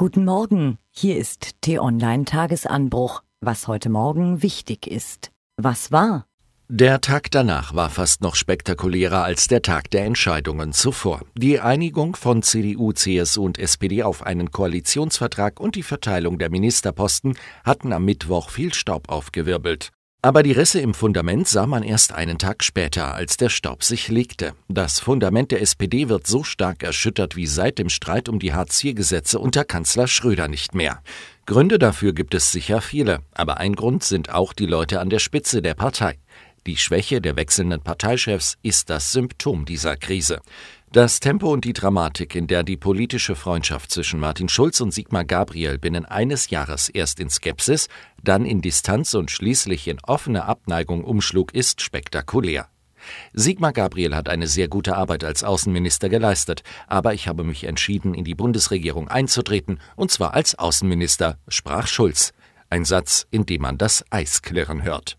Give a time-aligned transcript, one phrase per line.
[0.00, 5.32] Guten Morgen, hier ist T-Online Tagesanbruch, was heute Morgen wichtig ist.
[5.56, 6.24] Was war?
[6.68, 11.22] Der Tag danach war fast noch spektakulärer als der Tag der Entscheidungen zuvor.
[11.36, 17.36] Die Einigung von CDU, CSU und SPD auf einen Koalitionsvertrag und die Verteilung der Ministerposten
[17.64, 19.90] hatten am Mittwoch viel Staub aufgewirbelt.
[20.20, 24.08] Aber die Risse im Fundament sah man erst einen Tag später, als der Staub sich
[24.08, 24.52] legte.
[24.66, 29.38] Das Fundament der SPD wird so stark erschüttert wie seit dem Streit um die Hartz-IV-Gesetze
[29.38, 31.02] unter Kanzler Schröder nicht mehr.
[31.46, 35.20] Gründe dafür gibt es sicher viele, aber ein Grund sind auch die Leute an der
[35.20, 36.18] Spitze der Partei.
[36.66, 40.40] Die Schwäche der wechselnden Parteichefs ist das Symptom dieser Krise.
[40.90, 45.26] Das Tempo und die Dramatik, in der die politische Freundschaft zwischen Martin Schulz und Sigmar
[45.26, 47.88] Gabriel binnen eines Jahres erst in Skepsis,
[48.24, 52.68] dann in Distanz und schließlich in offene Abneigung umschlug, ist spektakulär.
[53.34, 58.14] Sigmar Gabriel hat eine sehr gute Arbeit als Außenminister geleistet, aber ich habe mich entschieden,
[58.14, 62.32] in die Bundesregierung einzutreten, und zwar als Außenminister, sprach Schulz.
[62.70, 65.18] Ein Satz, in dem man das Eis klirren hört.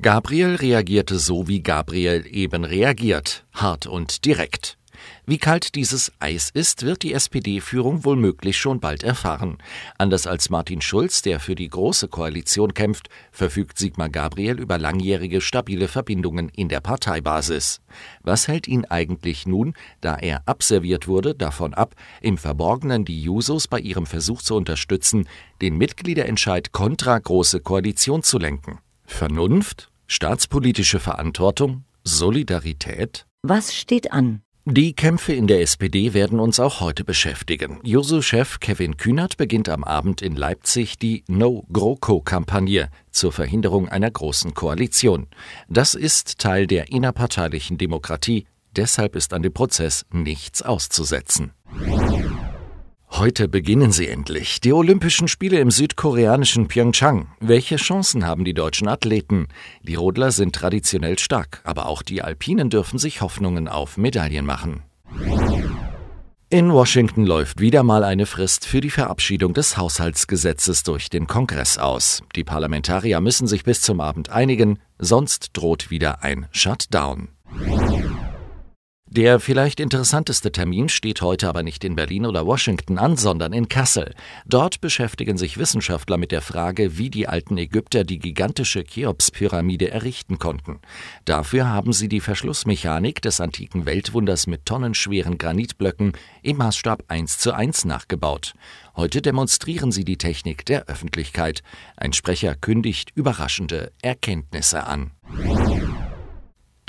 [0.00, 4.78] Gabriel reagierte so, wie Gabriel eben reagiert, hart und direkt.
[5.26, 9.58] Wie kalt dieses Eis ist, wird die SPD-Führung wohl schon bald erfahren.
[9.98, 15.40] Anders als Martin Schulz, der für die Große Koalition kämpft, verfügt Sigmar Gabriel über langjährige
[15.40, 17.80] stabile Verbindungen in der Parteibasis.
[18.22, 23.68] Was hält ihn eigentlich nun, da er abserviert wurde, davon ab, im Verborgenen die Jusos
[23.68, 25.28] bei ihrem Versuch zu unterstützen,
[25.60, 28.78] den Mitgliederentscheid kontra Große Koalition zu lenken?
[29.04, 29.90] Vernunft?
[30.06, 31.84] Staatspolitische Verantwortung?
[32.04, 33.26] Solidarität?
[33.42, 34.42] Was steht an?
[34.72, 37.80] Die Kämpfe in der SPD werden uns auch heute beschäftigen.
[37.82, 45.26] Juso-Chef Kevin Kühnert beginnt am Abend in Leipzig die No-GroKo-Kampagne zur Verhinderung einer großen Koalition.
[45.68, 48.46] Das ist Teil der innerparteilichen Demokratie.
[48.76, 51.52] Deshalb ist an dem Prozess nichts auszusetzen.
[53.12, 54.60] Heute beginnen sie endlich.
[54.60, 57.28] Die Olympischen Spiele im südkoreanischen Pyeongchang.
[57.40, 59.48] Welche Chancen haben die deutschen Athleten?
[59.82, 64.84] Die Rodler sind traditionell stark, aber auch die Alpinen dürfen sich Hoffnungen auf Medaillen machen.
[66.52, 71.78] In Washington läuft wieder mal eine Frist für die Verabschiedung des Haushaltsgesetzes durch den Kongress
[71.78, 72.22] aus.
[72.34, 77.28] Die Parlamentarier müssen sich bis zum Abend einigen, sonst droht wieder ein Shutdown.
[79.12, 83.68] Der vielleicht interessanteste Termin steht heute aber nicht in Berlin oder Washington an, sondern in
[83.68, 84.14] Kassel.
[84.46, 90.38] Dort beschäftigen sich Wissenschaftler mit der Frage, wie die alten Ägypter die gigantische Cheops-Pyramide errichten
[90.38, 90.78] konnten.
[91.24, 97.52] Dafür haben sie die Verschlussmechanik des antiken Weltwunders mit tonnenschweren Granitblöcken im Maßstab 1 zu
[97.52, 98.54] 1 nachgebaut.
[98.94, 101.64] Heute demonstrieren sie die Technik der Öffentlichkeit.
[101.96, 105.10] Ein Sprecher kündigt überraschende Erkenntnisse an.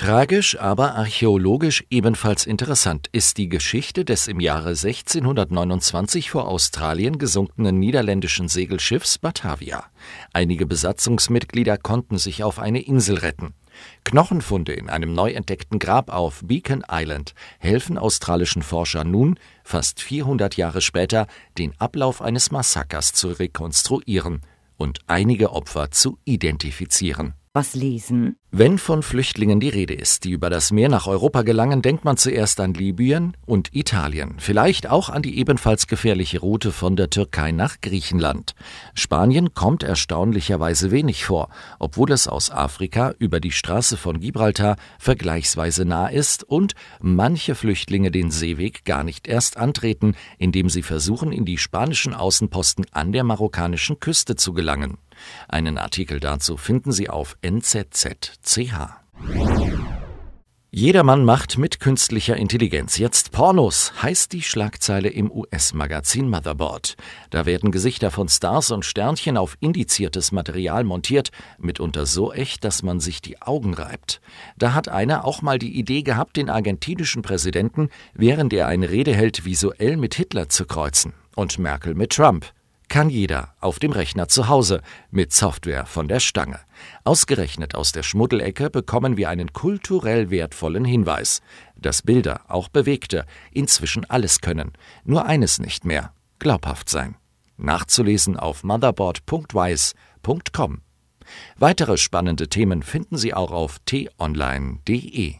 [0.00, 7.78] Tragisch, aber archäologisch ebenfalls interessant ist die Geschichte des im Jahre 1629 vor Australien gesunkenen
[7.78, 9.84] niederländischen Segelschiffs Batavia.
[10.32, 13.52] Einige Besatzungsmitglieder konnten sich auf eine Insel retten.
[14.04, 20.56] Knochenfunde in einem neu entdeckten Grab auf Beacon Island helfen australischen Forscher nun, fast 400
[20.56, 21.26] Jahre später,
[21.58, 24.40] den Ablauf eines Massakers zu rekonstruieren
[24.78, 27.34] und einige Opfer zu identifizieren.
[27.52, 28.36] Was lesen?
[28.52, 32.16] Wenn von Flüchtlingen die Rede ist, die über das Meer nach Europa gelangen, denkt man
[32.16, 37.50] zuerst an Libyen und Italien, vielleicht auch an die ebenfalls gefährliche Route von der Türkei
[37.50, 38.54] nach Griechenland.
[38.94, 41.48] Spanien kommt erstaunlicherweise wenig vor,
[41.80, 48.12] obwohl es aus Afrika über die Straße von Gibraltar vergleichsweise nah ist und manche Flüchtlinge
[48.12, 53.24] den Seeweg gar nicht erst antreten, indem sie versuchen, in die spanischen Außenposten an der
[53.24, 54.98] marokkanischen Küste zu gelangen.
[55.48, 58.74] Einen Artikel dazu finden Sie auf nzz.ch.
[60.72, 66.94] Jedermann macht mit künstlicher Intelligenz jetzt Pornos, heißt die Schlagzeile im US-Magazin Motherboard.
[67.30, 72.84] Da werden Gesichter von Stars und Sternchen auf indiziertes Material montiert, mitunter so echt, dass
[72.84, 74.20] man sich die Augen reibt.
[74.56, 79.12] Da hat einer auch mal die Idee gehabt, den argentinischen Präsidenten, während er eine Rede
[79.12, 82.46] hält, visuell mit Hitler zu kreuzen und Merkel mit Trump
[82.90, 86.60] kann jeder auf dem Rechner zu Hause mit Software von der Stange.
[87.04, 91.40] Ausgerechnet aus der Schmuddelecke bekommen wir einen kulturell wertvollen Hinweis,
[91.76, 94.72] dass Bilder, auch bewegte, inzwischen alles können,
[95.04, 97.14] nur eines nicht mehr, glaubhaft sein.
[97.56, 100.82] Nachzulesen auf motherboard.wise.com.
[101.56, 105.36] Weitere spannende Themen finden Sie auch auf t-online.de.